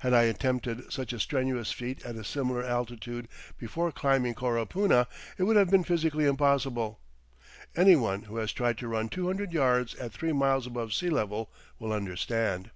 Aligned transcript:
Had 0.00 0.12
I 0.12 0.24
attempted 0.24 0.92
such 0.92 1.14
a 1.14 1.18
strenuous 1.18 1.72
feat 1.72 2.04
at 2.04 2.16
a 2.16 2.24
similar 2.24 2.62
altitude 2.62 3.26
before 3.56 3.90
climbing 3.90 4.34
Coropuna 4.34 5.06
it 5.38 5.44
would 5.44 5.56
have 5.56 5.70
been 5.70 5.82
physically 5.82 6.26
impossible. 6.26 7.00
Any 7.74 7.96
one 7.96 8.24
who 8.24 8.36
has 8.36 8.52
tried 8.52 8.76
to 8.76 8.88
run 8.88 9.08
two 9.08 9.28
hundred 9.28 9.54
yards 9.54 9.94
at 9.94 10.12
three 10.12 10.34
miles 10.34 10.66
above 10.66 10.92
sea 10.92 11.08
level 11.08 11.50
will 11.78 11.94
understand. 11.94 12.70